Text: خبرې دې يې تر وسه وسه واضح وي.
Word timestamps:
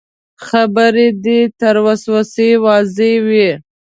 خبرې 0.47 1.07
دې 1.23 1.37
يې 1.45 1.51
تر 1.59 1.75
وسه 1.85 2.07
وسه 2.15 2.45
واضح 2.63 3.13
وي. 3.27 3.49